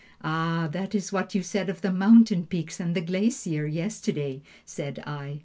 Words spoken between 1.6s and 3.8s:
of the mountain peaks and the glacier,